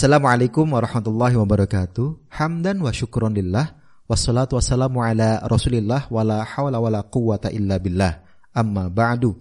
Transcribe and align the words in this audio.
Assalamualaikum 0.00 0.64
warahmatullahi 0.64 1.36
wabarakatuh. 1.36 2.32
Hamdan 2.32 2.80
wa 2.80 2.88
syukron 2.88 3.36
lillah. 3.36 3.76
Wassalatu 4.08 4.56
wassalamu 4.56 5.04
ala 5.04 5.44
rasulillah 5.44 6.08
wa 6.08 6.24
la 6.24 6.40
hawla 6.40 6.80
wa 6.80 6.88
la 6.88 7.04
quwata 7.04 7.52
illa 7.52 7.76
billah. 7.76 8.24
Amma 8.56 8.88
ba'du. 8.88 9.36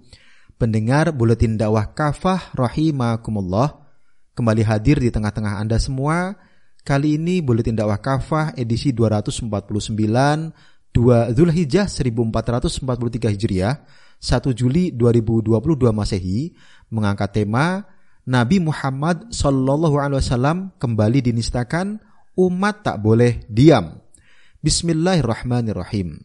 Pendengar 0.60 1.16
Buletin 1.16 1.56
Dakwah 1.56 1.96
Kafah 1.96 2.52
rahimakumullah. 2.60 3.88
Kembali 4.36 4.68
hadir 4.68 5.00
di 5.00 5.08
tengah-tengah 5.08 5.64
Anda 5.64 5.80
semua. 5.80 6.36
Kali 6.84 7.16
ini 7.16 7.40
Buletin 7.40 7.80
Dakwah 7.80 8.04
Kafah 8.04 8.52
edisi 8.60 8.92
249 8.92 9.48
2 9.48 11.40
Zulhijjah 11.40 11.88
1443 11.88 13.32
Hijriah 13.32 13.80
1 14.20 14.60
Juli 14.60 14.92
2022 14.92 15.56
Masehi 15.96 16.52
mengangkat 16.92 17.32
tema 17.32 17.88
Nabi 18.28 18.60
Muhammad 18.60 19.32
Shallallahu 19.32 19.96
Alaihi 19.96 20.20
Wasallam 20.20 20.76
kembali 20.76 21.32
dinistakan, 21.32 22.04
umat 22.36 22.84
tak 22.84 23.00
boleh 23.00 23.48
diam. 23.48 23.96
Bismillahirrahmanirrahim. 24.60 26.20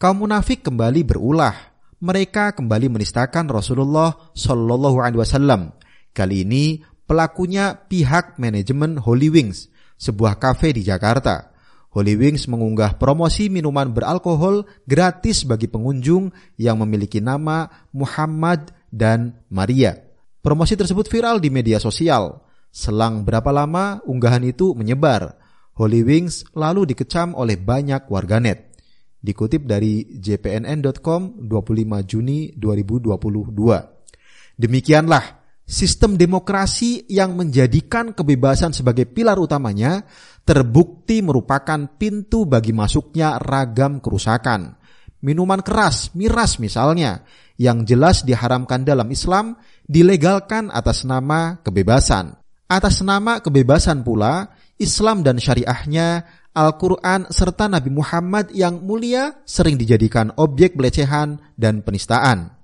Kaum 0.00 0.24
munafik 0.24 0.64
kembali 0.64 1.04
berulah. 1.04 1.52
Mereka 2.00 2.56
kembali 2.56 2.88
menistakan 2.88 3.50
Rasulullah 3.50 4.32
Shallallahu 4.32 5.04
Alaihi 5.04 5.20
Wasallam. 5.20 5.76
Kali 6.16 6.48
ini 6.48 6.80
pelakunya 7.04 7.76
pihak 7.76 8.40
manajemen 8.40 8.96
Holy 8.96 9.28
Wings, 9.28 9.68
sebuah 10.00 10.40
kafe 10.40 10.72
di 10.72 10.86
Jakarta. 10.86 11.52
Holy 11.92 12.16
Wings 12.16 12.48
mengunggah 12.48 12.96
promosi 12.96 13.52
minuman 13.52 13.92
beralkohol 13.92 14.64
gratis 14.88 15.44
bagi 15.44 15.68
pengunjung 15.68 16.32
yang 16.56 16.80
memiliki 16.80 17.20
nama 17.20 17.68
Muhammad 17.92 18.72
dan 18.88 19.44
Maria. 19.52 20.07
Promosi 20.38 20.78
tersebut 20.78 21.10
viral 21.10 21.42
di 21.42 21.50
media 21.50 21.82
sosial. 21.82 22.46
Selang 22.70 23.26
berapa 23.26 23.50
lama 23.50 23.98
unggahan 24.06 24.46
itu 24.46 24.70
menyebar. 24.78 25.34
Holy 25.78 26.02
Wings 26.02 26.46
lalu 26.54 26.94
dikecam 26.94 27.34
oleh 27.34 27.58
banyak 27.58 28.06
warganet. 28.06 28.78
Dikutip 29.18 29.66
dari 29.66 30.18
jpnn.com 30.18 31.42
25 31.42 32.06
Juni 32.06 32.54
2022. 32.54 34.58
Demikianlah 34.58 35.24
sistem 35.66 36.14
demokrasi 36.14 37.10
yang 37.10 37.34
menjadikan 37.34 38.14
kebebasan 38.14 38.70
sebagai 38.70 39.10
pilar 39.10 39.42
utamanya 39.42 40.06
terbukti 40.46 41.18
merupakan 41.20 41.98
pintu 41.98 42.46
bagi 42.46 42.70
masuknya 42.70 43.42
ragam 43.42 43.98
kerusakan. 43.98 44.78
Minuman 45.18 45.66
keras, 45.66 46.14
miras 46.14 46.62
misalnya, 46.62 47.26
yang 47.58 47.82
jelas 47.82 48.22
diharamkan 48.22 48.86
dalam 48.86 49.10
Islam 49.10 49.58
dilegalkan 49.84 50.70
atas 50.70 51.02
nama 51.02 51.58
kebebasan. 51.60 52.38
Atas 52.70 53.02
nama 53.02 53.42
kebebasan 53.42 54.06
pula, 54.06 54.54
Islam 54.78 55.26
dan 55.26 55.42
syariahnya, 55.42 56.22
Al-Quran 56.54 57.30
serta 57.30 57.66
Nabi 57.66 57.90
Muhammad 57.90 58.50
yang 58.54 58.82
mulia 58.82 59.42
sering 59.46 59.78
dijadikan 59.78 60.34
objek 60.38 60.74
pelecehan 60.78 61.38
dan 61.58 61.82
penistaan. 61.82 62.54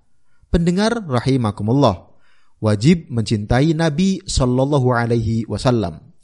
Pendengar 0.51 1.03
rahimakumullah, 1.03 2.15
wajib 2.63 3.11
mencintai 3.11 3.75
Nabi 3.75 4.23
Shallallahu 4.23 4.89
Alaihi 4.95 5.47
Wasallam. 5.51 6.15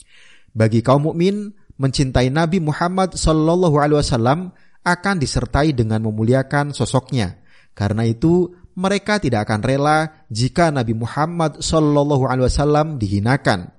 Bagi 0.51 0.83
kaum 0.83 1.11
mukmin, 1.11 1.55
mencintai 1.79 2.27
Nabi 2.31 2.59
Muhammad 2.59 3.15
Shallallahu 3.15 3.75
Alaihi 3.79 3.99
Wasallam 4.03 4.51
akan 4.83 5.15
disertai 5.17 5.71
dengan 5.71 6.03
memuliakan 6.05 6.75
sosoknya. 6.75 7.41
Karena 7.71 8.03
itu, 8.03 8.51
mereka 8.75 9.19
tidak 9.19 9.49
akan 9.49 9.61
rela 9.63 9.97
jika 10.31 10.71
Nabi 10.71 10.95
Muhammad 10.95 11.59
Shallallahu 11.59 12.27
Alaihi 12.27 12.47
Wasallam 12.47 12.99
dihinakan. 13.01 13.71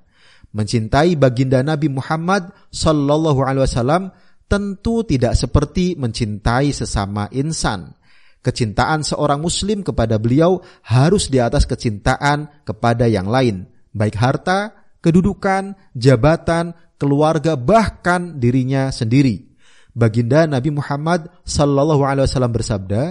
Mencintai 0.53 1.16
baginda 1.16 1.64
Nabi 1.64 1.88
Muhammad 1.88 2.53
Shallallahu 2.69 3.41
Alaihi 3.41 3.64
Wasallam 3.64 4.12
tentu 4.53 5.00
tidak 5.08 5.32
seperti 5.32 5.97
mencintai 5.97 6.76
sesama 6.76 7.25
insan. 7.32 7.97
Kecintaan 8.44 9.06
seorang 9.06 9.41
Muslim 9.41 9.80
kepada 9.80 10.19
beliau 10.19 10.60
harus 10.84 11.30
di 11.32 11.38
atas 11.38 11.64
kecintaan 11.64 12.50
kepada 12.66 13.06
yang 13.06 13.30
lain, 13.30 13.70
baik 13.94 14.19
harta, 14.19 14.74
kedudukan, 14.98 15.78
jabatan, 15.94 16.74
keluarga, 16.98 17.54
bahkan 17.54 18.42
dirinya 18.42 18.91
sendiri. 18.91 19.53
Baginda 19.94 20.44
Nabi 20.44 20.74
Muhammad 20.74 21.32
Sallallahu 21.47 22.03
Alaihi 22.03 22.26
Wasallam 22.28 22.53
bersabda, 22.53 23.03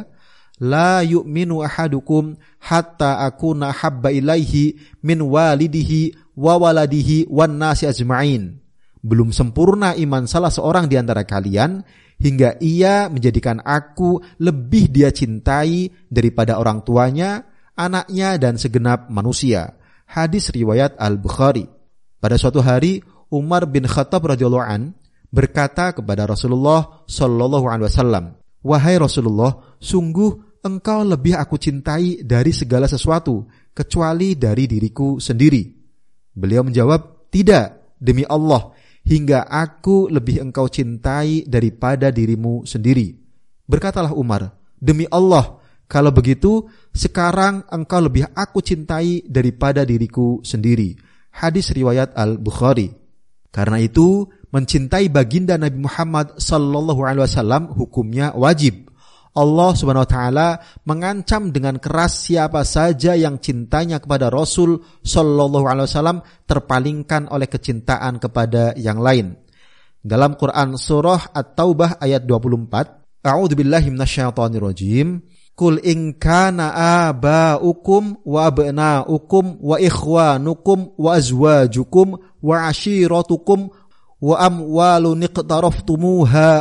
La 0.62 1.02
yu'minu 1.02 1.66
ahadukum 1.66 2.38
hatta 2.62 3.26
akuna 3.26 3.74
habba 3.74 4.14
ilaihi 4.14 4.78
min 5.02 5.26
walidihi 5.26 6.14
wa 6.38 6.62
waladihi 6.62 7.26
wan 7.34 7.58
nasi 7.58 7.90
ajma'in. 7.90 8.62
Belum 9.02 9.34
sempurna 9.34 9.98
iman 9.98 10.30
salah 10.30 10.54
seorang 10.54 10.86
di 10.86 11.02
antara 11.02 11.26
kalian 11.26 11.82
hingga 12.22 12.62
ia 12.62 13.10
menjadikan 13.10 13.58
aku 13.66 14.22
lebih 14.38 14.94
dia 14.94 15.10
cintai 15.10 15.90
daripada 16.06 16.62
orang 16.62 16.86
tuanya, 16.86 17.50
anaknya 17.74 18.38
dan 18.38 18.62
segenap 18.62 19.10
manusia. 19.10 19.74
Hadis 20.06 20.54
riwayat 20.54 20.94
Al-Bukhari. 21.02 21.66
Pada 22.22 22.38
suatu 22.38 22.62
hari 22.62 23.02
Umar 23.34 23.66
bin 23.66 23.90
Khattab 23.90 24.30
radhiyallahu 24.30 24.62
an 24.62 24.94
berkata 25.34 25.98
kepada 25.98 26.30
Rasulullah 26.30 27.02
Shallallahu 27.10 27.66
alaihi 27.66 27.90
wasallam, 27.90 28.26
"Wahai 28.62 29.02
Rasulullah, 29.02 29.58
sungguh 29.82 30.51
engkau 30.62 31.06
lebih 31.06 31.38
aku 31.38 31.58
cintai 31.58 32.22
dari 32.22 32.54
segala 32.54 32.86
sesuatu, 32.86 33.46
kecuali 33.74 34.38
dari 34.38 34.70
diriku 34.70 35.18
sendiri. 35.18 35.66
Beliau 36.32 36.64
menjawab, 36.64 37.30
tidak, 37.34 37.98
demi 37.98 38.24
Allah, 38.26 38.72
hingga 39.06 39.50
aku 39.50 40.08
lebih 40.08 40.42
engkau 40.42 40.70
cintai 40.70 41.44
daripada 41.50 42.14
dirimu 42.14 42.64
sendiri. 42.64 43.18
Berkatalah 43.66 44.14
Umar, 44.14 44.54
demi 44.78 45.10
Allah, 45.10 45.62
kalau 45.92 46.12
begitu, 46.14 46.68
sekarang 46.96 47.68
engkau 47.68 48.00
lebih 48.00 48.28
aku 48.32 48.64
cintai 48.64 49.28
daripada 49.28 49.84
diriku 49.84 50.40
sendiri. 50.44 50.96
Hadis 51.32 51.72
riwayat 51.72 52.16
Al-Bukhari. 52.16 52.92
Karena 53.52 53.80
itu, 53.80 54.28
mencintai 54.52 55.08
baginda 55.12 55.56
Nabi 55.56 55.84
Muhammad 55.84 56.40
sallallahu 56.40 57.04
alaihi 57.04 57.24
wasallam 57.28 57.72
hukumnya 57.76 58.36
wajib. 58.36 58.91
Allah 59.32 59.72
Subhanahu 59.72 60.04
wa 60.04 60.12
taala 60.12 60.48
mengancam 60.84 61.56
dengan 61.56 61.80
keras 61.80 62.28
siapa 62.28 62.68
saja 62.68 63.16
yang 63.16 63.40
cintanya 63.40 64.04
kepada 64.04 64.28
Rasul 64.28 64.84
sallallahu 65.04 65.72
alaihi 65.72 65.88
wasallam 65.88 66.20
terpalingkan 66.44 67.32
oleh 67.32 67.48
kecintaan 67.48 68.20
kepada 68.20 68.76
yang 68.76 69.00
lain. 69.00 69.40
Dalam 70.02 70.36
Quran 70.36 70.76
surah 70.76 71.32
At-Taubah 71.32 72.02
ayat 72.02 72.26
24, 72.28 73.22
A'udzu 73.22 73.54
billahi 73.54 73.94
minasyaitonir 73.94 74.66
rajim. 74.66 75.22
Kul 75.54 75.78
in 75.86 76.18
kana 76.18 76.74
aba'ukum 77.06 78.26
wa 78.26 78.50
abna'ukum 78.50 79.62
wa 79.62 79.78
ikhwanukum 79.78 80.98
wa 80.98 81.10
azwajukum 81.14 82.18
wa 82.18 82.56
ashiratukum 82.66 83.70
wa 84.22 84.38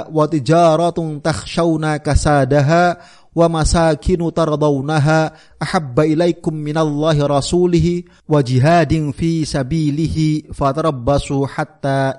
wa 0.09 0.25
tijaratun 0.25 1.21
takhshawna 1.21 2.00
kasadaha 2.00 2.97
wa 3.37 3.47
masakinu 3.53 4.32
tardawnaha 4.32 5.37
ahabba 5.60 6.09
ilaikum 6.09 6.56
minallahi 6.56 7.20
wa 8.25 8.41
jihadin 8.41 9.12
fi 9.12 9.44
sabilihi 9.44 10.50
fatarabbasu 10.56 11.44
hatta 11.44 12.16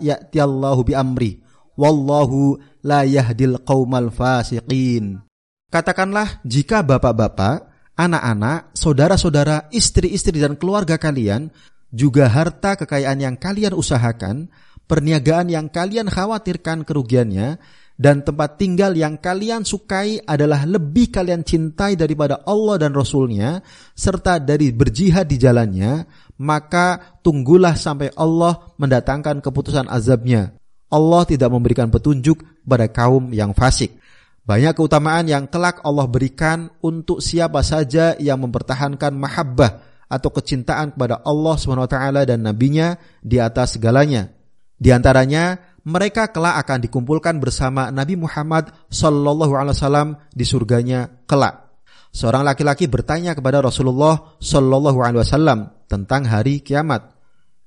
bi 0.85 0.94
amri. 0.94 1.41
Wallahu 1.74 2.62
la 2.85 3.01
yahdil 3.01 3.57
qaumal 3.65 4.13
fasiqin. 4.13 5.25
Katakanlah 5.71 6.44
jika 6.45 6.83
bapak-bapak, 6.83 7.71
anak-anak, 7.95 8.75
saudara-saudara, 8.75 9.71
istri-istri 9.71 10.38
dan 10.38 10.60
keluarga 10.60 11.00
kalian 11.00 11.50
juga 11.92 12.27
harta 12.27 12.80
kekayaan 12.80 13.19
yang 13.19 13.36
kalian 13.36 13.75
usahakan 13.75 14.48
perniagaan 14.91 15.47
yang 15.47 15.71
kalian 15.71 16.11
khawatirkan 16.11 16.83
kerugiannya, 16.83 17.55
dan 17.95 18.25
tempat 18.27 18.59
tinggal 18.59 18.91
yang 18.91 19.15
kalian 19.21 19.63
sukai 19.63 20.19
adalah 20.25 20.67
lebih 20.67 21.13
kalian 21.13 21.47
cintai 21.47 21.95
daripada 21.95 22.43
Allah 22.43 22.75
dan 22.81 22.91
Rasulnya, 22.91 23.63
serta 23.95 24.41
dari 24.43 24.75
berjihad 24.75 25.31
di 25.31 25.39
jalannya, 25.39 26.03
maka 26.41 27.15
tunggulah 27.23 27.77
sampai 27.77 28.11
Allah 28.19 28.73
mendatangkan 28.75 29.39
keputusan 29.39 29.88
azabnya. 29.88 30.57
Allah 30.91 31.23
tidak 31.23 31.53
memberikan 31.53 31.88
petunjuk 31.88 32.41
pada 32.65 32.89
kaum 32.91 33.31
yang 33.31 33.55
fasik. 33.55 33.95
Banyak 34.43 34.73
keutamaan 34.73 35.29
yang 35.29 35.45
kelak 35.45 35.79
Allah 35.85 36.09
berikan 36.09 36.73
untuk 36.81 37.21
siapa 37.21 37.61
saja 37.61 38.17
yang 38.17 38.41
mempertahankan 38.41 39.13
mahabbah 39.13 39.71
atau 40.09 40.29
kecintaan 40.33 40.97
kepada 40.97 41.23
Allah 41.23 41.55
SWT 41.55 41.95
dan 42.27 42.39
Nabi-Nya 42.43 42.97
di 43.21 43.38
atas 43.38 43.77
segalanya. 43.77 44.40
Di 44.81 44.89
antaranya, 44.89 45.62
mereka 45.86 46.33
kelak 46.33 46.57
akan 46.66 46.81
dikumpulkan 46.81 47.38
bersama 47.38 47.94
Nabi 47.94 48.18
Muhammad 48.18 48.74
Sallallahu 48.89 49.54
Alaihi 49.54 49.78
Wasallam 49.78 50.10
di 50.33 50.42
surganya 50.42 51.22
kelak. 51.30 51.69
Seorang 52.10 52.42
laki-laki 52.42 52.89
bertanya 52.89 53.38
kepada 53.38 53.62
Rasulullah 53.62 54.33
Sallallahu 54.42 55.06
Alaihi 55.06 55.22
Wasallam 55.22 55.86
tentang 55.86 56.25
hari 56.25 56.66
kiamat. 56.66 57.13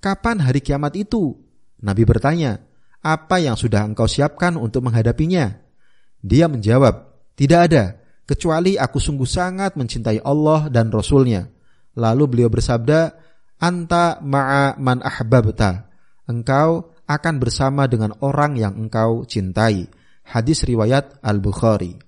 kapan 0.03 0.37
hari 0.37 0.61
kiamat 0.61 0.93
itu? 1.01 1.33
Nabi 1.81 2.05
bertanya, 2.05 2.61
apa 3.01 3.41
yang 3.41 3.57
sudah 3.57 3.89
engkau 3.89 4.05
siapkan 4.05 4.61
untuk 4.61 4.85
menghadapinya? 4.85 5.65
Dia 6.21 6.45
menjawab, 6.45 7.09
tidak 7.41 7.61
ada, 7.73 7.85
kecuali 8.29 8.77
aku 8.77 9.01
sungguh 9.01 9.25
sangat 9.25 9.81
mencintai 9.81 10.21
Allah 10.21 10.69
dan 10.69 10.93
Rasulnya. 10.93 11.49
Lalu 11.97 12.25
beliau 12.29 12.53
bersabda, 12.53 13.17
Anta 13.65 14.21
ma'a 14.21 14.77
man 14.77 15.01
ahbabta. 15.01 15.89
Engkau 16.29 16.94
akan 17.05 17.35
bersama 17.41 17.89
dengan 17.89 18.17
orang 18.25 18.57
yang 18.57 18.75
engkau 18.77 19.25
cintai. 19.29 19.89
Hadis 20.25 20.65
riwayat 20.65 21.21
Al-Bukhari. 21.21 22.01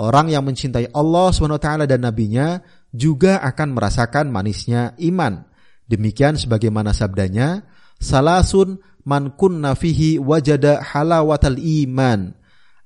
Orang 0.00 0.32
yang 0.32 0.48
mencintai 0.48 0.88
Allah 0.96 1.28
SWT 1.30 1.68
dan 1.84 2.00
Nabi-Nya 2.00 2.64
juga 2.88 3.44
akan 3.44 3.76
merasakan 3.76 4.32
manisnya 4.32 4.96
iman. 5.04 5.44
Demikian 5.84 6.40
sebagaimana 6.40 6.96
sabdanya, 6.96 7.68
Salasun 8.00 8.80
man 9.04 9.36
kunna 9.36 9.76
fihi 9.76 10.16
wajada 10.16 10.80
halawatal 10.80 11.60
iman 11.60 12.32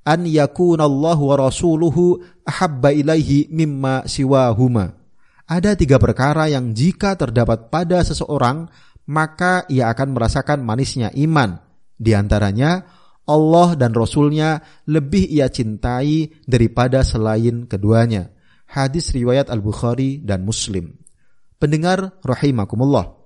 an 0.06 0.22
yakunallahu 0.22 1.34
wa 1.34 1.37
rasuluhu 1.50 2.22
ahabba 2.46 2.94
ilaihi 2.94 3.50
mimma 3.50 4.06
siwahuma. 4.06 4.94
Ada 5.46 5.75
tiga 5.75 5.99
perkara 5.99 6.46
yang 6.46 6.70
jika 6.75 7.19
terdapat 7.19 7.70
pada 7.70 8.02
seseorang, 8.02 8.70
maka 9.06 9.64
ia 9.70 9.91
akan 9.91 10.14
merasakan 10.14 10.62
manisnya 10.62 11.14
iman. 11.14 11.62
Di 11.97 12.12
antaranya, 12.12 12.85
Allah 13.26 13.75
dan 13.75 13.91
Rasulnya 13.91 14.62
lebih 14.87 15.26
ia 15.26 15.50
cintai 15.50 16.31
daripada 16.47 17.03
selain 17.03 17.67
keduanya. 17.67 18.31
Hadis 18.67 19.11
riwayat 19.14 19.50
Al-Bukhari 19.50 20.23
dan 20.23 20.47
Muslim. 20.47 20.94
Pendengar 21.56 22.19
rahimakumullah, 22.23 23.17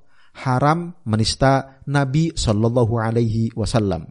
haram 0.44 0.97
menista 1.05 1.83
Nabi 1.88 2.33
Shallallahu 2.37 2.94
alaihi 2.97 3.53
wasallam. 3.56 4.09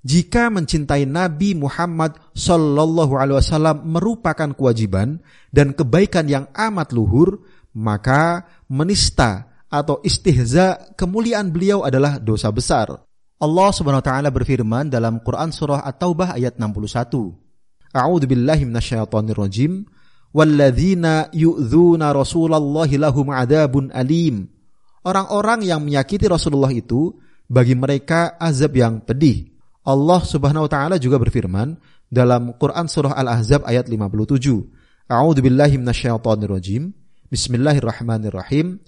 Jika 0.00 0.48
mencintai 0.48 1.04
Nabi 1.04 1.52
Muhammad 1.52 2.16
Shallallahu 2.32 3.20
alaihi 3.20 3.36
wasallam 3.36 3.84
merupakan 3.84 4.48
kewajiban 4.56 5.20
dan 5.52 5.76
kebaikan 5.76 6.24
yang 6.24 6.48
amat 6.56 6.96
luhur, 6.96 7.44
maka 7.76 8.48
menista 8.70 9.49
atau 9.70 10.02
istihza 10.02 10.92
kemuliaan 10.98 11.54
beliau 11.54 11.86
adalah 11.86 12.18
dosa 12.18 12.50
besar. 12.50 12.90
Allah 13.40 13.68
Subhanahu 13.72 14.02
wa 14.04 14.08
taala 14.10 14.28
berfirman 14.28 14.92
dalam 14.92 15.22
Quran 15.24 15.48
surah 15.54 15.86
At-Taubah 15.86 16.36
ayat 16.36 16.60
61. 16.60 17.32
A'udzu 17.94 18.26
billahi 18.28 18.68
minasyaitonir 18.68 19.38
rajim. 19.38 19.86
Walladzina 20.30 21.32
yu'dzuna 21.32 22.12
Rasulallahi 22.12 23.00
lahum 23.00 23.32
adzabun 23.32 23.94
alim. 23.96 24.46
Orang-orang 25.00 25.64
yang 25.64 25.80
menyakiti 25.80 26.28
Rasulullah 26.28 26.70
itu 26.70 27.16
bagi 27.48 27.72
mereka 27.72 28.36
azab 28.36 28.76
yang 28.76 29.00
pedih. 29.00 29.48
Allah 29.88 30.20
Subhanahu 30.20 30.68
wa 30.68 30.70
taala 30.70 30.96
juga 31.00 31.16
berfirman 31.16 31.80
dalam 32.12 32.52
Quran 32.60 32.86
surah 32.86 33.16
Al-Ahzab 33.16 33.64
ayat 33.64 33.88
57. 33.88 35.08
A'udzu 35.08 35.40
billahi 35.40 35.80
minasyaitonir 35.80 36.52
rajim. 36.52 36.92
Bismillahirrahmanirrahim. 37.32 38.82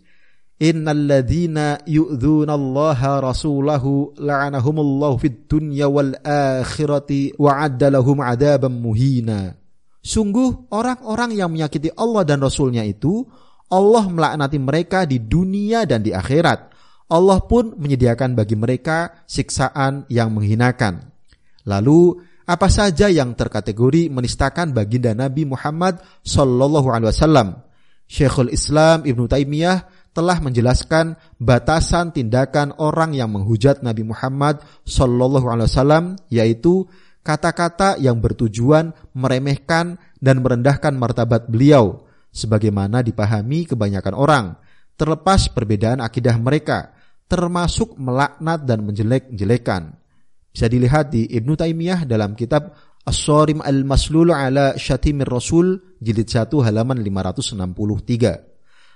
Innal 0.62 1.10
ladzina 1.10 1.82
yu'dzunallaha 1.82 3.18
rasulahu 3.18 4.14
la'anahumullahu 4.14 5.18
fid 5.18 5.50
dunya 5.50 5.90
wal 5.90 6.14
akhirati 6.22 7.34
wa 7.34 7.66
lahum 7.66 8.22
'adaban 8.22 8.70
muhina. 8.70 9.58
Sungguh 10.02 10.70
orang-orang 10.70 11.34
yang 11.34 11.50
menyakiti 11.50 11.90
Allah 11.98 12.22
dan 12.22 12.38
Rasulnya 12.38 12.86
itu 12.86 13.26
Allah 13.74 14.06
melaknati 14.06 14.58
mereka 14.62 15.02
di 15.02 15.18
dunia 15.18 15.82
dan 15.82 16.06
di 16.06 16.14
akhirat. 16.14 16.70
Allah 17.10 17.38
pun 17.42 17.74
menyediakan 17.74 18.38
bagi 18.38 18.54
mereka 18.54 19.26
siksaan 19.26 20.06
yang 20.06 20.30
menghinakan. 20.30 21.10
Lalu 21.66 22.22
apa 22.46 22.70
saja 22.70 23.10
yang 23.10 23.34
terkategori 23.34 24.10
menistakan 24.14 24.70
baginda 24.70 25.10
Nabi 25.10 25.42
Muhammad 25.42 25.98
Sallallahu 26.22 26.86
Alaihi 26.86 27.10
Wasallam? 27.10 27.48
Syekhul 28.06 28.52
Islam 28.52 29.08
Ibnu 29.08 29.24
Taimiyah 29.24 30.01
telah 30.12 30.38
menjelaskan 30.44 31.16
batasan 31.40 32.12
tindakan 32.12 32.76
orang 32.76 33.16
yang 33.16 33.32
menghujat 33.32 33.80
Nabi 33.80 34.04
Muhammad 34.04 34.60
Shallallahu 34.84 35.48
Alaihi 35.48 35.68
Wasallam, 35.72 36.04
yaitu 36.28 36.84
kata-kata 37.24 37.96
yang 37.96 38.20
bertujuan 38.20 38.92
meremehkan 39.16 39.96
dan 40.20 40.44
merendahkan 40.44 40.92
martabat 40.92 41.48
beliau, 41.48 42.04
sebagaimana 42.28 43.00
dipahami 43.00 43.64
kebanyakan 43.64 44.14
orang, 44.14 44.46
terlepas 45.00 45.48
perbedaan 45.48 46.04
akidah 46.04 46.36
mereka, 46.36 46.92
termasuk 47.24 47.96
melaknat 47.96 48.68
dan 48.68 48.84
menjelek-jelekan. 48.84 49.96
Bisa 50.52 50.68
dilihat 50.68 51.08
di 51.08 51.24
Ibnu 51.32 51.56
Taimiyah 51.56 52.04
dalam 52.04 52.36
kitab 52.36 52.76
As-Sarim 53.08 53.64
Al-Maslul 53.64 54.30
ala 54.30 54.76
Syatimir 54.76 55.26
Rasul 55.26 55.96
jilid 55.96 56.28
1 56.28 56.52
halaman 56.60 57.00
563. 57.00 58.51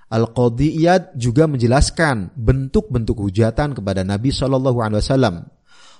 Al-Qadiyat 0.06 1.19
juga 1.19 1.50
menjelaskan 1.50 2.31
bentuk-bentuk 2.38 3.19
hujatan 3.19 3.75
kepada 3.75 4.06
Nabi 4.06 4.31
Shallallahu 4.31 4.79
Alaihi 4.79 5.03
Wasallam. 5.03 5.37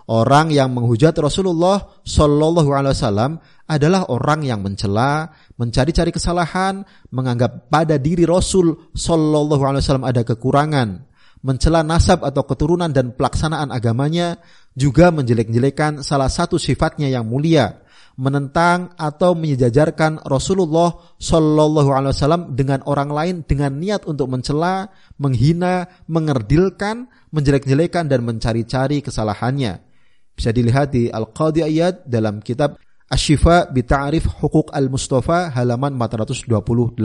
Orang 0.07 0.55
yang 0.55 0.71
menghujat 0.71 1.19
Rasulullah 1.19 1.99
Shallallahu 2.07 2.71
Alaihi 2.71 2.95
Wasallam 2.95 3.43
adalah 3.67 4.07
orang 4.07 4.47
yang 4.47 4.63
mencela, 4.63 5.35
mencari-cari 5.59 6.15
kesalahan, 6.15 6.87
menganggap 7.11 7.67
pada 7.67 7.99
diri 7.99 8.23
Rasul 8.23 8.95
Shallallahu 8.95 9.63
Alaihi 9.67 9.83
Wasallam 9.83 10.07
ada 10.07 10.23
kekurangan, 10.23 11.03
mencela 11.43 11.83
nasab 11.83 12.23
atau 12.23 12.47
keturunan 12.47 12.95
dan 12.95 13.11
pelaksanaan 13.19 13.75
agamanya, 13.75 14.39
juga 14.79 15.11
menjelek-jelekan 15.11 16.07
salah 16.07 16.31
satu 16.31 16.63
sifatnya 16.63 17.11
yang 17.11 17.27
mulia, 17.27 17.83
menentang 18.17 18.97
atau 18.97 19.37
menyejajarkan 19.37 20.25
Rasulullah 20.25 20.97
Shallallahu 21.21 21.91
Alaihi 21.93 22.13
Wasallam 22.17 22.57
dengan 22.57 22.81
orang 22.89 23.13
lain 23.13 23.35
dengan 23.45 23.77
niat 23.77 24.09
untuk 24.09 24.33
mencela, 24.33 24.89
menghina, 25.21 25.85
mengerdilkan, 26.09 27.13
menjelek-jelekan 27.29 28.09
dan 28.09 28.25
mencari-cari 28.25 29.05
kesalahannya. 29.05 29.85
Bisa 30.33 30.53
dilihat 30.53 30.97
di 30.97 31.13
Al-Qadi 31.13 31.61
Ayat 31.65 32.09
dalam 32.09 32.41
kitab 32.41 32.81
Ashifa 33.07 33.69
Bita'arif 33.69 34.27
Hukuk 34.41 34.73
Al-Mustafa 34.73 35.53
halaman 35.53 35.95
428. 36.01 36.97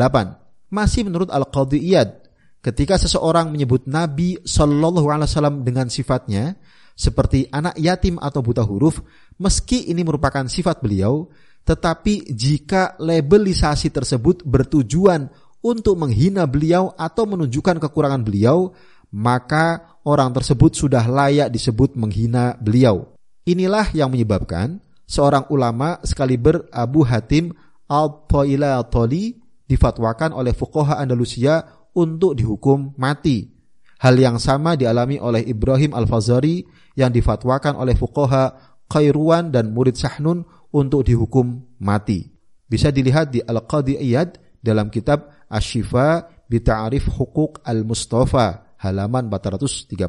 Masih 0.71 1.03
menurut 1.03 1.27
Al-Qadi 1.27 1.79
Iyad, 1.91 2.23
ketika 2.63 2.95
seseorang 2.95 3.51
menyebut 3.51 3.83
Nabi 3.83 4.39
Shallallahu 4.47 5.07
Alaihi 5.11 5.27
Wasallam 5.27 5.67
dengan 5.67 5.91
sifatnya, 5.91 6.55
seperti 6.95 7.47
anak 7.49 7.75
yatim 7.79 8.21
atau 8.21 8.43
buta 8.45 8.61
huruf, 8.61 9.01
meski 9.41 9.89
ini 9.89 10.05
merupakan 10.05 10.45
sifat 10.45 10.83
beliau, 10.83 11.29
tetapi 11.65 12.33
jika 12.33 12.97
labelisasi 12.97 13.93
tersebut 13.93 14.41
bertujuan 14.45 15.29
untuk 15.61 15.97
menghina 15.97 16.49
beliau 16.49 16.93
atau 16.97 17.29
menunjukkan 17.29 17.77
kekurangan 17.77 18.25
beliau, 18.25 18.73
maka 19.13 19.97
orang 20.07 20.33
tersebut 20.33 20.73
sudah 20.73 21.05
layak 21.05 21.53
disebut 21.53 21.93
menghina 21.93 22.57
beliau. 22.57 23.13
Inilah 23.45 23.89
yang 23.93 24.09
menyebabkan 24.09 24.81
seorang 25.05 25.49
ulama 25.53 26.01
sekaliber 26.01 26.65
Abu 26.73 27.05
Hatim 27.05 27.53
Al-Tailatoli 27.91 29.35
difatwakan 29.67 30.31
oleh 30.31 30.55
fuqaha 30.55 30.97
Andalusia 30.97 31.61
untuk 31.91 32.39
dihukum 32.39 32.95
mati. 32.95 33.60
Hal 34.01 34.17
yang 34.17 34.41
sama 34.41 34.73
dialami 34.73 35.21
oleh 35.21 35.45
Ibrahim 35.45 35.93
Al-Fazari 35.93 36.65
yang 36.97 37.13
difatwakan 37.13 37.77
oleh 37.77 37.93
fuqaha 37.93 38.57
Khairuan 38.89 39.53
dan 39.53 39.71
murid 39.71 39.93
Sahnun 39.95 40.41
untuk 40.73 41.05
dihukum 41.05 41.77
mati. 41.77 42.27
Bisa 42.65 42.89
dilihat 42.89 43.29
di 43.29 43.39
Al-Qadi 43.45 44.01
Iyad 44.01 44.41
dalam 44.57 44.89
kitab 44.89 45.29
Ashifa 45.47 46.25
Bita'arif 46.49 47.13
Hukuk 47.13 47.61
Al-Mustafa 47.61 48.73
halaman 48.81 49.29
430. 49.29 50.01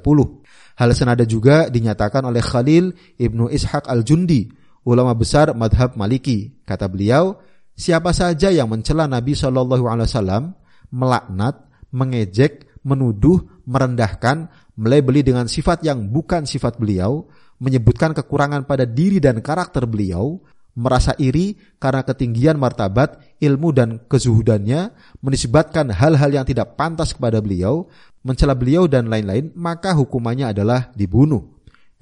Hal 0.80 0.90
senada 0.96 1.28
juga 1.28 1.68
dinyatakan 1.68 2.25
oleh 2.25 2.40
Khalil 2.40 2.96
Ibnu 3.20 3.52
Ishaq 3.52 3.87
Al-Jundi, 3.92 4.49
ulama 4.88 5.12
besar 5.12 5.52
madhab 5.52 5.94
Maliki. 6.00 6.64
Kata 6.64 6.88
beliau, 6.88 7.37
siapa 7.76 8.16
saja 8.16 8.49
yang 8.49 8.72
mencela 8.72 9.04
Nabi 9.04 9.37
Shallallahu 9.37 9.84
Alaihi 9.84 10.08
Wasallam, 10.08 10.44
melaknat, 10.88 11.68
mengejek, 11.92 12.80
menuduh, 12.82 13.51
merendahkan, 13.64 14.50
melebeli 14.78 15.23
dengan 15.26 15.47
sifat 15.47 15.85
yang 15.87 16.09
bukan 16.09 16.49
sifat 16.49 16.78
beliau, 16.81 17.26
menyebutkan 17.62 18.11
kekurangan 18.16 18.66
pada 18.66 18.83
diri 18.83 19.23
dan 19.23 19.38
karakter 19.38 19.87
beliau, 19.87 20.42
merasa 20.73 21.12
iri 21.21 21.54
karena 21.76 22.02
ketinggian 22.02 22.57
martabat, 22.57 23.21
ilmu 23.38 23.69
dan 23.76 24.00
kezuhudannya, 24.09 24.90
menisbatkan 25.21 25.92
hal-hal 25.92 26.33
yang 26.33 26.47
tidak 26.49 26.75
pantas 26.81 27.12
kepada 27.12 27.38
beliau, 27.45 27.87
mencela 28.25 28.57
beliau 28.57 28.88
dan 28.88 29.07
lain-lain, 29.12 29.52
maka 29.54 29.92
hukumannya 29.92 30.50
adalah 30.50 30.90
dibunuh. 30.97 31.52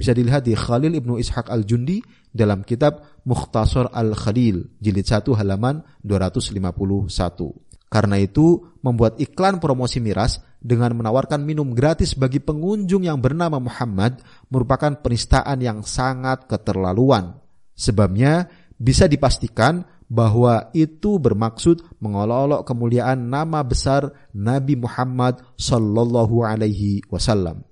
Bisa 0.00 0.16
dilihat 0.16 0.48
di 0.48 0.56
Khalil 0.56 0.96
Ibnu 0.96 1.20
Ishaq 1.20 1.52
Al-Jundi 1.52 2.00
dalam 2.32 2.64
kitab 2.64 3.20
Mukhtasar 3.28 3.92
Al-Khalil, 3.92 4.80
jilid 4.80 5.04
1 5.04 5.28
halaman 5.36 5.84
251. 6.00 7.69
Karena 7.90 8.22
itu, 8.22 8.70
membuat 8.86 9.18
iklan 9.18 9.58
promosi 9.58 9.98
miras 9.98 10.38
dengan 10.62 10.94
menawarkan 10.94 11.42
minum 11.42 11.74
gratis 11.74 12.14
bagi 12.14 12.38
pengunjung 12.38 13.02
yang 13.02 13.18
bernama 13.18 13.58
Muhammad 13.58 14.22
merupakan 14.46 14.94
penistaan 15.02 15.58
yang 15.58 15.82
sangat 15.82 16.46
keterlaluan. 16.46 17.34
Sebabnya, 17.74 18.46
bisa 18.78 19.10
dipastikan 19.10 19.82
bahwa 20.06 20.70
itu 20.70 21.18
bermaksud 21.18 21.82
mengolok-olok 21.98 22.62
kemuliaan 22.62 23.26
nama 23.26 23.62
besar 23.66 24.10
Nabi 24.34 24.78
Muhammad 24.78 25.42
sallallahu 25.58 26.46
alaihi 26.46 27.02
wasallam. 27.10 27.66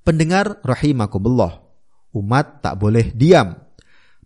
Pendengar 0.00 0.64
rahimakumullah, 0.64 1.60
umat 2.16 2.64
tak 2.64 2.80
boleh 2.80 3.12
diam. 3.12 3.67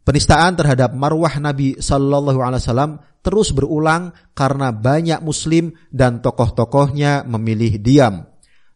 Penistaan 0.03 0.59
terhadap 0.59 0.91
marwah 0.99 1.31
Nabi 1.39 1.79
sallallahu 1.79 2.43
alaihi 2.43 2.63
wasallam 2.63 2.99
terus 3.23 3.55
berulang 3.55 4.11
karena 4.35 4.75
banyak 4.75 5.23
muslim 5.23 5.71
dan 5.95 6.19
tokoh-tokohnya 6.19 7.23
memilih 7.23 7.79
diam. 7.79 8.27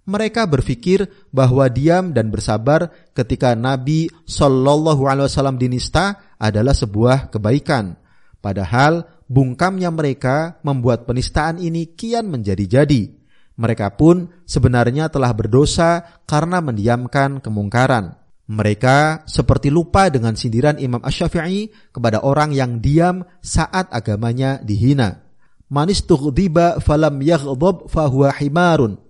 Mereka 0.06 0.46
berpikir 0.46 1.10
bahwa 1.34 1.66
diam 1.66 2.14
dan 2.14 2.30
bersabar 2.30 2.94
ketika 3.10 3.58
Nabi 3.58 4.06
Shallallahu 4.22 5.02
Alaihi 5.02 5.26
Wasallam 5.26 5.58
dinista 5.58 6.22
adalah 6.38 6.78
sebuah 6.78 7.34
kebaikan. 7.34 7.98
Padahal 8.38 9.02
bungkamnya 9.26 9.90
mereka 9.90 10.62
membuat 10.62 11.10
penistaan 11.10 11.58
ini 11.58 11.90
kian 11.98 12.30
menjadi-jadi. 12.30 13.18
Mereka 13.58 13.98
pun 13.98 14.30
sebenarnya 14.46 15.10
telah 15.10 15.34
berdosa 15.34 16.22
karena 16.22 16.62
mendiamkan 16.62 17.42
kemungkaran. 17.42 18.14
Mereka 18.46 19.26
seperti 19.26 19.74
lupa 19.74 20.06
dengan 20.06 20.38
sindiran 20.38 20.78
Imam 20.78 21.02
Ash-Syafi'i 21.02 21.70
kepada 21.90 22.22
orang 22.22 22.54
yang 22.54 22.78
diam 22.78 23.26
saat 23.42 23.90
agamanya 23.90 24.62
dihina. 24.62 25.26
Manis 25.66 26.06
tughdiba 26.06 26.78
falam 26.78 27.18
yaghdab 27.18 27.90
fahuwa 27.90 28.30
himarun. 28.38 29.02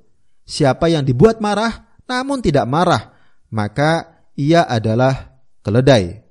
Siapa 0.48 0.88
yang 0.88 1.04
dibuat 1.04 1.44
marah 1.44 1.84
namun 2.08 2.40
tidak 2.40 2.64
marah, 2.64 3.12
maka 3.52 4.24
ia 4.38 4.64
adalah 4.64 5.36
keledai. 5.60 6.22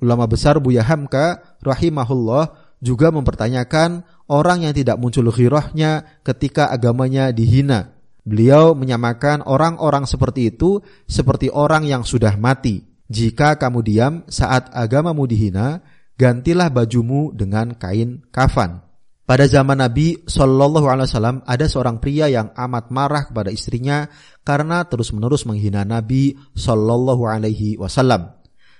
Ulama 0.00 0.26
besar 0.26 0.58
Buya 0.58 0.82
Hamka 0.82 1.38
rahimahullah 1.62 2.56
juga 2.80 3.12
mempertanyakan 3.12 4.02
orang 4.26 4.64
yang 4.64 4.74
tidak 4.74 4.96
muncul 4.96 5.28
ghirahnya 5.28 6.18
ketika 6.24 6.72
agamanya 6.72 7.30
dihina. 7.30 7.99
Beliau 8.30 8.78
menyamakan 8.78 9.42
orang-orang 9.42 10.06
seperti 10.06 10.54
itu 10.54 10.78
seperti 11.10 11.50
orang 11.50 11.82
yang 11.82 12.06
sudah 12.06 12.38
mati. 12.38 12.86
Jika 13.10 13.58
kamu 13.58 13.82
diam 13.82 14.14
saat 14.30 14.70
agamamu 14.70 15.26
dihina, 15.26 15.82
gantilah 16.14 16.70
bajumu 16.70 17.34
dengan 17.34 17.74
kain 17.74 18.22
kafan. 18.30 18.86
Pada 19.26 19.50
zaman 19.50 19.82
Nabi 19.82 20.22
Shallallahu 20.30 20.86
Alaihi 20.86 21.10
Wasallam 21.10 21.42
ada 21.42 21.66
seorang 21.66 21.98
pria 21.98 22.30
yang 22.30 22.54
amat 22.54 22.94
marah 22.94 23.26
kepada 23.26 23.50
istrinya 23.50 24.06
karena 24.46 24.86
terus-menerus 24.86 25.42
menghina 25.42 25.82
Nabi 25.82 26.38
Shallallahu 26.54 27.26
Alaihi 27.26 27.82
Wasallam. 27.82 28.30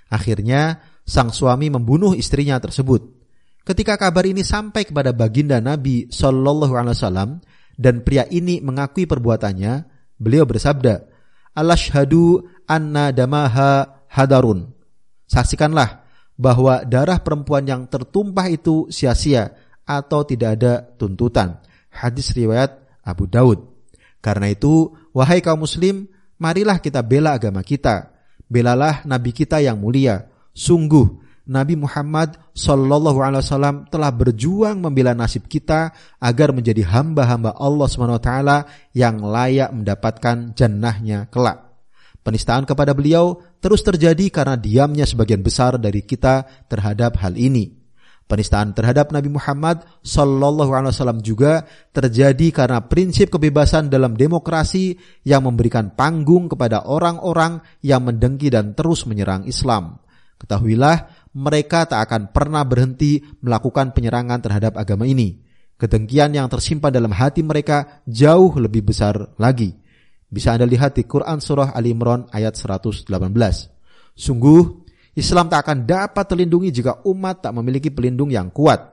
Akhirnya 0.07 0.79
sang 1.03 1.35
suami 1.35 1.67
membunuh 1.67 2.15
istrinya 2.15 2.55
tersebut. 2.55 3.03
Ketika 3.67 3.99
kabar 3.99 4.23
ini 4.23 4.47
sampai 4.47 4.87
kepada 4.87 5.11
baginda 5.11 5.59
Nabi 5.59 6.07
Shallallahu 6.07 6.71
Alaihi 6.71 6.95
Wasallam, 6.95 7.43
dan 7.81 8.05
pria 8.05 8.29
ini 8.29 8.61
mengakui 8.61 9.09
perbuatannya, 9.09 9.89
beliau 10.21 10.45
bersabda, 10.45 11.09
Alashhadu 11.57 12.45
anna 12.69 13.09
damaha 13.09 14.05
hadarun. 14.05 14.69
Saksikanlah 15.25 16.05
bahwa 16.37 16.85
darah 16.85 17.17
perempuan 17.17 17.65
yang 17.65 17.89
tertumpah 17.89 18.53
itu 18.53 18.85
sia-sia 18.93 19.57
atau 19.81 20.21
tidak 20.21 20.61
ada 20.61 20.85
tuntutan. 20.95 21.57
Hadis 21.89 22.31
riwayat 22.37 22.77
Abu 23.01 23.25
Daud. 23.25 23.65
Karena 24.21 24.53
itu, 24.53 24.93
wahai 25.11 25.41
kaum 25.41 25.65
muslim, 25.65 26.05
marilah 26.37 26.77
kita 26.77 27.01
bela 27.01 27.33
agama 27.35 27.65
kita. 27.65 28.13
Belalah 28.45 29.01
nabi 29.09 29.33
kita 29.33 29.57
yang 29.59 29.81
mulia. 29.81 30.29
Sungguh, 30.53 31.19
Nabi 31.51 31.75
Muhammad 31.75 32.39
Shallallahu 32.55 33.19
Alaihi 33.19 33.43
Wasallam 33.43 33.91
telah 33.91 34.07
berjuang 34.07 34.79
membela 34.79 35.11
nasib 35.11 35.51
kita 35.51 35.91
agar 36.23 36.55
menjadi 36.55 36.87
hamba-hamba 36.87 37.59
Allah 37.59 37.91
Swt 37.91 38.29
yang 38.95 39.19
layak 39.19 39.75
mendapatkan 39.75 40.55
jannahnya 40.55 41.27
kelak. 41.27 41.67
Penistaan 42.23 42.63
kepada 42.63 42.95
beliau 42.95 43.43
terus 43.59 43.83
terjadi 43.83 44.31
karena 44.31 44.55
diamnya 44.55 45.03
sebagian 45.03 45.43
besar 45.43 45.75
dari 45.75 46.07
kita 46.07 46.47
terhadap 46.71 47.19
hal 47.19 47.35
ini. 47.35 47.81
Penistaan 48.31 48.71
terhadap 48.71 49.11
Nabi 49.11 49.27
Muhammad 49.27 49.83
Shallallahu 50.07 50.71
Alaihi 50.71 50.95
Wasallam 50.95 51.19
juga 51.19 51.67
terjadi 51.91 52.47
karena 52.55 52.79
prinsip 52.79 53.27
kebebasan 53.27 53.91
dalam 53.91 54.15
demokrasi 54.15 54.95
yang 55.27 55.43
memberikan 55.43 55.91
panggung 55.91 56.47
kepada 56.47 56.87
orang-orang 56.87 57.59
yang 57.83 58.07
mendengki 58.07 58.47
dan 58.47 58.71
terus 58.71 59.03
menyerang 59.03 59.43
Islam. 59.43 59.99
Ketahuilah 60.41 61.20
mereka 61.31 61.87
tak 61.87 62.07
akan 62.09 62.35
pernah 62.35 62.63
berhenti 62.67 63.23
melakukan 63.39 63.95
penyerangan 63.95 64.39
terhadap 64.43 64.73
agama 64.75 65.07
ini. 65.07 65.39
Kedengkian 65.79 66.35
yang 66.35 66.45
tersimpan 66.51 66.93
dalam 66.93 67.09
hati 67.09 67.41
mereka 67.41 68.03
jauh 68.05 68.53
lebih 68.59 68.85
besar 68.85 69.33
lagi. 69.41 69.73
Bisa 70.31 70.53
Anda 70.55 70.69
lihat 70.69 70.95
di 70.95 71.03
Quran 71.03 71.41
Surah 71.41 71.73
Ali 71.73 71.91
Imran 71.91 72.29
ayat 72.29 72.55
118. 72.55 73.09
Sungguh, 74.13 74.61
Islam 75.17 75.51
tak 75.51 75.67
akan 75.67 75.83
dapat 75.83 76.25
terlindungi 76.29 76.71
jika 76.71 77.03
umat 77.03 77.43
tak 77.43 77.51
memiliki 77.57 77.91
pelindung 77.91 78.31
yang 78.31 78.47
kuat. 78.53 78.91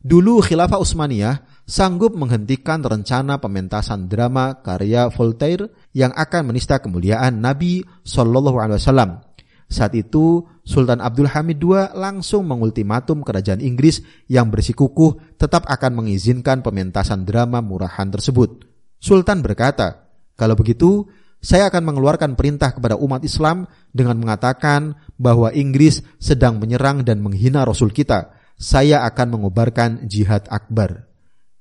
Dulu 0.00 0.40
Khilafah 0.40 0.80
Utsmaniyah 0.80 1.66
sanggup 1.68 2.16
menghentikan 2.16 2.80
rencana 2.80 3.36
pementasan 3.36 4.08
drama 4.08 4.56
karya 4.64 5.12
Voltaire 5.12 5.92
yang 5.92 6.16
akan 6.16 6.48
menista 6.48 6.80
kemuliaan 6.80 7.44
Nabi 7.44 7.84
Shallallahu 8.00 8.56
Alaihi 8.56 8.80
Wasallam 8.80 9.29
saat 9.70 9.94
itu, 9.94 10.42
Sultan 10.66 10.98
Abdul 10.98 11.30
Hamid 11.30 11.62
II 11.62 11.94
langsung 11.94 12.42
mengultimatum 12.50 13.22
kerajaan 13.22 13.62
Inggris 13.62 14.02
yang 14.26 14.50
bersikukuh 14.50 15.38
tetap 15.38 15.62
akan 15.70 16.02
mengizinkan 16.02 16.58
pementasan 16.58 17.22
drama 17.22 17.62
murahan 17.62 18.10
tersebut. 18.10 18.66
Sultan 18.98 19.46
berkata, 19.46 20.10
kalau 20.34 20.58
begitu, 20.58 21.06
saya 21.38 21.70
akan 21.70 21.86
mengeluarkan 21.86 22.34
perintah 22.34 22.74
kepada 22.74 22.98
umat 22.98 23.22
Islam 23.22 23.70
dengan 23.94 24.18
mengatakan 24.18 24.98
bahwa 25.14 25.54
Inggris 25.54 26.02
sedang 26.18 26.58
menyerang 26.58 27.06
dan 27.06 27.22
menghina 27.22 27.62
Rasul 27.62 27.94
kita. 27.94 28.34
Saya 28.58 29.06
akan 29.06 29.38
mengobarkan 29.38 30.04
jihad 30.10 30.50
akbar. 30.50 31.08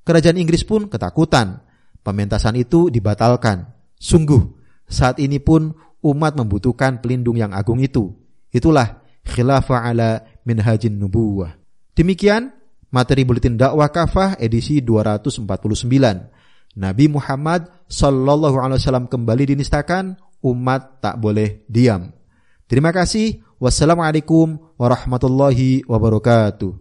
Kerajaan 0.03 0.41
Inggris 0.41 0.65
pun 0.65 0.89
ketakutan. 0.89 1.61
Pementasan 2.01 2.57
itu 2.57 2.89
dibatalkan. 2.89 3.69
Sungguh, 3.95 4.41
saat 4.89 5.21
ini 5.21 5.37
pun 5.37 5.71
umat 6.03 6.35
membutuhkan 6.35 6.99
pelindung 7.03 7.35
yang 7.39 7.51
agung 7.51 7.79
itu. 7.79 8.15
Itulah 8.49 9.03
khilafah 9.25 9.89
ala 9.91 10.23
minhajin 10.47 10.95
nubuwah. 10.95 11.55
Demikian 11.93 12.55
materi 12.89 13.27
buletin 13.27 13.59
dakwah 13.59 13.91
kafah 13.91 14.39
edisi 14.39 14.81
249. 14.81 15.45
Nabi 16.79 17.05
Muhammad 17.09 17.67
sallallahu 17.89 18.61
alaihi 18.61 18.79
wasallam 18.79 19.09
kembali 19.09 19.57
dinistakan, 19.57 20.15
umat 20.45 21.01
tak 21.03 21.19
boleh 21.19 21.65
diam. 21.67 22.13
Terima 22.69 22.93
kasih. 22.93 23.41
Wassalamualaikum 23.59 24.55
warahmatullahi 24.79 25.83
wabarakatuh. 25.83 26.71